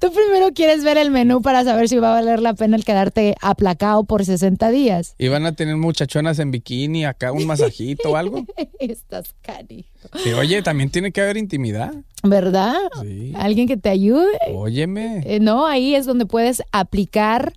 [0.01, 2.85] Tú primero quieres ver el menú para saber si va a valer la pena el
[2.85, 5.15] quedarte aplacado por 60 días.
[5.19, 8.45] ¿Y van a tener muchachonas en bikini, acá un masajito o algo?
[8.79, 9.89] Estás canijo.
[10.23, 11.93] Sí, oye, también tiene que haber intimidad.
[12.23, 12.77] ¿Verdad?
[13.03, 13.33] Sí.
[13.37, 14.39] Alguien que te ayude.
[14.53, 15.23] Óyeme.
[15.25, 17.53] Eh, no, ahí es donde puedes aplicar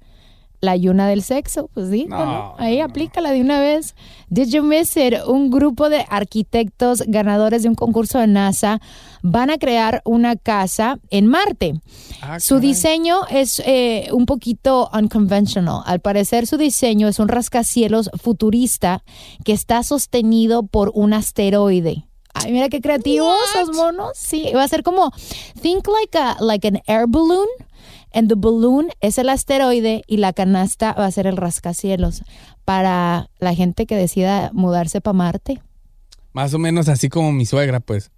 [0.62, 2.56] la ayuna del sexo, pues sí, No, ¿no?
[2.58, 3.96] ahí aplícala de una vez.
[4.30, 5.14] Did you miss it?
[5.28, 8.82] Un grupo de arquitectos ganadores de un concurso de NASA
[9.22, 11.80] van a crear una casa en Marte.
[12.22, 12.68] Ah, Su caray.
[12.70, 15.82] diseño es eh, un poquito unconventional.
[15.86, 19.04] Al parecer su diseño es un rascacielos futurista
[19.46, 22.06] que está sostenido por un asteroide.
[22.34, 24.12] Ay, mira qué creativos esos monos.
[24.16, 25.12] Sí, va a ser como,
[25.62, 27.48] think like, a, like an air balloon.
[28.14, 32.24] And the balloon es el asteroide y la canasta va a ser el rascacielos
[32.66, 35.62] para la gente que decida mudarse para Marte.
[36.34, 38.12] Más o menos así como mi suegra, pues.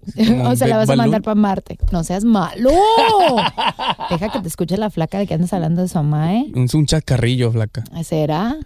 [0.44, 1.78] O sea, la vas a mandar para Marte.
[1.92, 2.70] No seas malo.
[4.10, 6.46] Deja que te escuche la flaca de que andas hablando de su mamá, ¿eh?
[6.54, 7.84] Es un chascarrillo, flaca.
[8.02, 8.56] ¿Será?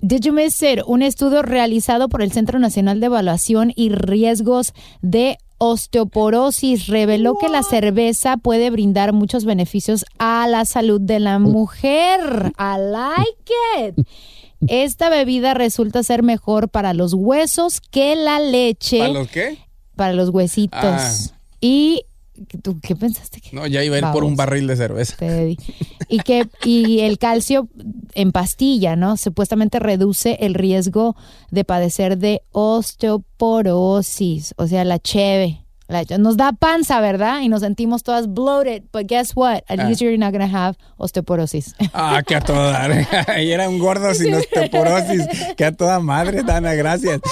[0.00, 0.80] Did you miss it?
[0.86, 7.48] Un estudio realizado por el Centro Nacional de Evaluación y Riesgos de Osteoporosis reveló que
[7.48, 12.52] la cerveza puede brindar muchos beneficios a la salud de la mujer.
[12.58, 13.52] I like
[13.98, 14.06] it.
[14.68, 18.98] Esta bebida resulta ser mejor para los huesos que la leche.
[18.98, 19.58] ¿Para los qué?
[19.94, 20.78] Para los huesitos.
[20.82, 21.12] Ah.
[21.60, 22.02] Y
[22.62, 23.40] ¿tú qué pensaste?
[23.40, 25.16] que- No, ya iba a ir por un barril de cerveza.
[25.16, 25.56] te.
[26.08, 27.68] Y que y el calcio
[28.16, 29.16] en pastilla, ¿no?
[29.16, 31.14] Supuestamente reduce el riesgo
[31.50, 35.65] de padecer de osteoporosis, o sea, la cheve.
[36.18, 37.40] Nos da panza, ¿verdad?
[37.42, 39.62] Y nos sentimos todas bloated, but guess what?
[39.68, 39.84] At Ah.
[39.88, 41.74] least you're not gonna have osteoporosis.
[41.94, 42.90] Ah, que a toda dar.
[43.42, 45.26] Y era un gordo sin osteoporosis.
[45.56, 47.20] Que a toda madre, Dana, gracias.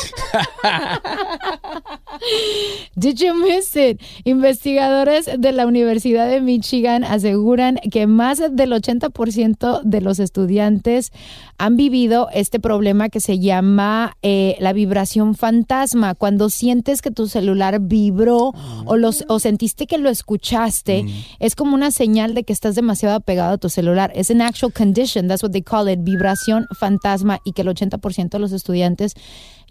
[2.97, 4.01] Did you miss it?
[4.25, 11.13] Investigadores de la Universidad de Michigan aseguran que más del 80% de los estudiantes
[11.59, 16.15] han vivido este problema que se llama eh, la vibración fantasma.
[16.15, 18.44] Cuando sientes que tu celular vibró
[18.85, 21.05] o, los, o sentiste que lo escuchaste,
[21.39, 24.13] es como una señal de que estás demasiado apegado a tu celular.
[24.15, 28.31] Es an actual condition, that's what they call it, vibración fantasma, y que el 80%
[28.31, 29.15] de los estudiantes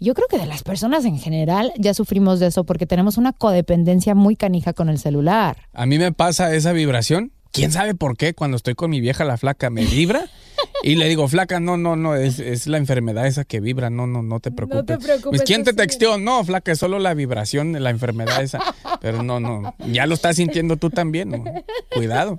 [0.00, 3.32] yo creo que de las personas en general ya sufrimos de eso porque tenemos una
[3.32, 5.68] codependencia muy canija con el celular.
[5.72, 7.32] A mí me pasa esa vibración.
[7.52, 8.34] ¿Quién sabe por qué?
[8.34, 10.24] Cuando estoy con mi vieja, la flaca, me vibra.
[10.82, 13.88] Y le digo, flaca, no, no, no, es, es la enfermedad esa que vibra.
[13.90, 14.98] No, no, no te preocupes.
[14.98, 16.18] preocupes, Pues, ¿quién te texteó?
[16.18, 18.60] No, flaca, es solo la vibración de la enfermedad esa.
[19.00, 19.74] Pero no, no.
[19.90, 21.30] Ya lo estás sintiendo tú también.
[21.30, 21.44] ¿no?
[21.94, 22.36] Cuidado.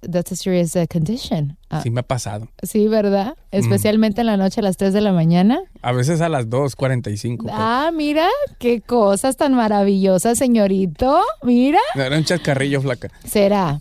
[0.00, 1.58] That's a serious uh, condition.
[1.68, 2.48] Ah, Sí me ha pasado.
[2.62, 3.34] sí, ¿verdad?
[3.50, 5.60] Especialmente en la noche a las 3 de la mañana.
[5.82, 7.36] A veces a las 2.45.
[7.42, 7.54] pues.
[7.56, 11.20] Ah, mira, qué cosas tan maravillosas, señorito.
[11.42, 11.78] Mira.
[11.94, 13.10] Era un chascarrillo, flaca.
[13.24, 13.80] Será.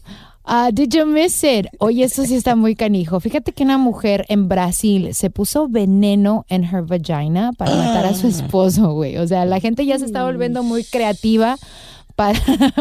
[0.52, 1.68] Ah, did you miss it?
[1.78, 3.20] Oye, esto sí está muy canijo.
[3.20, 8.16] Fíjate que una mujer en Brasil se puso veneno en her vagina para matar a
[8.16, 9.18] su esposo, güey.
[9.18, 11.56] O sea, la gente ya se está volviendo muy creativa
[12.16, 12.40] para,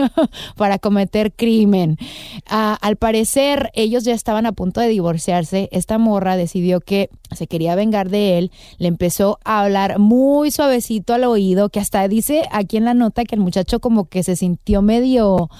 [0.56, 1.98] para cometer crimen.
[2.46, 5.68] Ah, al parecer, ellos ya estaban a punto de divorciarse.
[5.70, 8.50] Esta morra decidió que se quería vengar de él.
[8.78, 13.26] Le empezó a hablar muy suavecito al oído, que hasta dice aquí en la nota
[13.26, 15.50] que el muchacho como que se sintió medio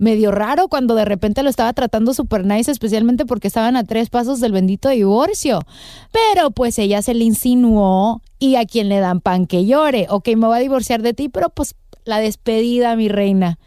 [0.00, 4.10] medio raro cuando de repente lo estaba tratando super nice, especialmente porque estaban a tres
[4.10, 5.60] pasos del bendito divorcio.
[6.10, 10.06] Pero pues ella se le insinuó y a quien le dan pan que llore.
[10.08, 13.58] Ok, me voy a divorciar de ti, pero pues la despedida, mi reina.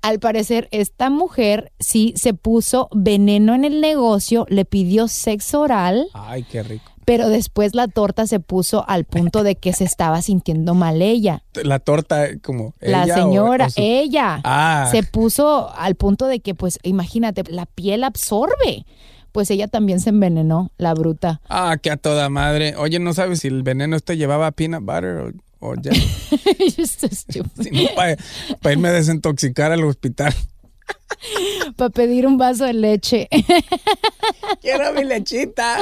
[0.00, 6.08] Al parecer, esta mujer sí se puso veneno en el negocio, le pidió sexo oral,
[6.12, 6.92] Ay, qué rico.
[7.04, 11.42] Pero después la torta se puso al punto de que se estaba sintiendo mal ella.
[11.62, 12.74] La torta, como.
[12.80, 14.88] La ella señora, o su- ella, Ah.
[14.90, 18.86] se puso al punto de que, pues, imagínate, la piel absorbe.
[19.32, 21.40] Pues ella también se envenenó, la bruta.
[21.48, 22.76] Ah, que a toda madre.
[22.76, 25.90] Oye, ¿no sabes si el veneno este llevaba peanut butter o, o ya?
[26.76, 27.88] You're so stupid.
[27.96, 30.32] Para irme a desintoxicar al hospital.
[31.76, 33.28] Para pedir un vaso de leche.
[34.60, 35.78] Quiero mi lechita.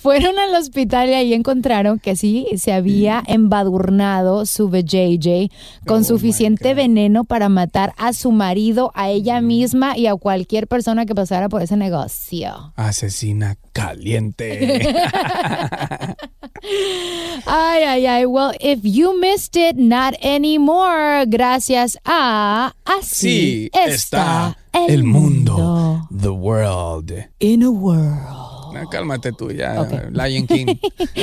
[0.00, 5.50] Fueron al hospital y ahí encontraron que sí, se había embadurnado su VJJ
[5.86, 11.06] con suficiente veneno para matar a su marido, a ella misma y a cualquier persona
[11.06, 12.72] que pasara por ese negocio.
[12.76, 14.80] Asesina caliente.
[17.46, 18.26] Ay, ay, ay.
[18.26, 21.24] Well, if you missed it, not anymore.
[21.26, 26.06] Gracias a Así Sí, está el mundo.
[26.10, 27.12] The world.
[27.40, 28.49] In a world.
[28.72, 30.66] No, cálmate tú ya, Lion King.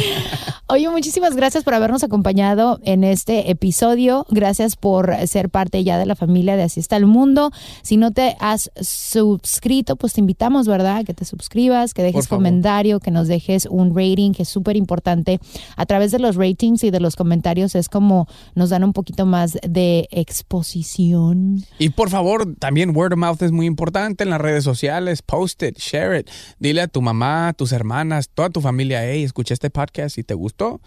[0.69, 4.25] Oye, muchísimas gracias por habernos acompañado en este episodio.
[4.29, 7.51] Gracias por ser parte ya de la familia de Así está el mundo.
[7.81, 11.05] Si no te has suscrito, pues te invitamos, ¿verdad?
[11.05, 15.39] Que te suscribas, que dejes comentario, que nos dejes un rating, que es súper importante.
[15.77, 19.25] A través de los ratings y de los comentarios es como nos dan un poquito
[19.25, 21.63] más de exposición.
[21.79, 25.21] Y por favor, también word of mouth es muy importante en las redes sociales.
[25.21, 26.29] Post it, share it.
[26.59, 30.33] Dile a tu mamá, tus hermanas, toda tu familia, hey, escuché este podcast y te
[30.33, 30.81] gustó.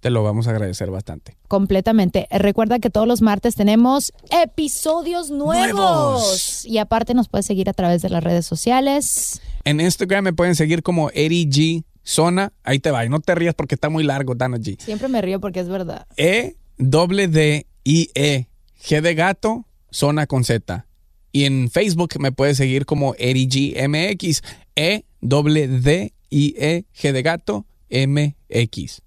[0.00, 1.36] Te lo vamos a agradecer bastante.
[1.48, 2.28] completamente.
[2.30, 5.74] Recuerda que todos los martes tenemos episodios nuevos.
[5.74, 6.64] Nuevos.
[6.64, 9.40] Y aparte nos puedes seguir a través de las redes sociales.
[9.64, 12.52] En Instagram me pueden seguir como G Zona.
[12.62, 13.04] Ahí te va.
[13.04, 14.80] Y no te rías porque está muy largo, Dana G.
[14.80, 16.06] Siempre me río porque es verdad.
[16.16, 18.46] E doble D I E
[18.80, 20.86] G de gato, zona con Z.
[21.32, 24.42] Y en Facebook me puedes seguir como EriGMX,
[24.76, 29.02] E doble D I E G de gato MX.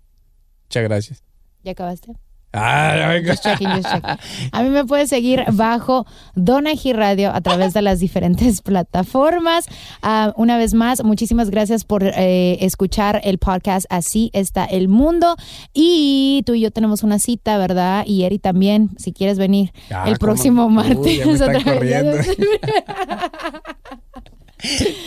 [0.66, 1.24] Muchas gracias.
[1.64, 2.14] ¿Ya acabaste?
[2.53, 4.18] Ah, Just checking, just checking.
[4.51, 6.05] A mí me puedes seguir bajo
[6.36, 9.68] Donaji Radio a través de las diferentes plataformas.
[10.01, 15.38] Ah, una vez más, muchísimas gracias por eh, escuchar el podcast Así está el mundo.
[15.74, 18.03] Y tú y yo tenemos una cita, ¿verdad?
[18.05, 21.18] Y Eri también, si quieres venir Ah, el próximo Uy, martes.
[21.20, 22.38] ya me están otra vez.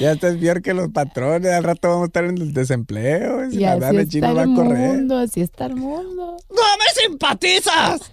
[0.00, 1.52] Ya estás peor que los patrones.
[1.52, 3.50] Al rato vamos a estar en el desempleo.
[3.50, 6.36] Y la así está chino va a el mundo, así está el mundo.
[6.50, 8.12] ¡No me simpatizas!